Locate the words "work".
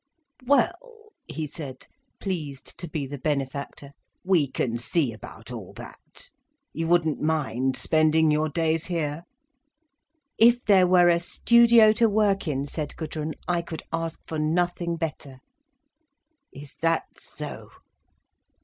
12.09-12.47